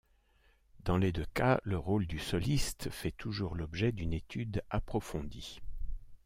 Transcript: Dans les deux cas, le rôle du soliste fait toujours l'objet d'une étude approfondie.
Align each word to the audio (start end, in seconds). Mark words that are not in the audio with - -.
Dans 0.83 0.97
les 0.97 1.11
deux 1.11 1.27
cas, 1.35 1.59
le 1.63 1.77
rôle 1.77 2.07
du 2.07 2.17
soliste 2.17 2.89
fait 2.89 3.11
toujours 3.11 3.53
l'objet 3.55 3.91
d'une 3.91 4.13
étude 4.13 4.63
approfondie. 4.71 5.59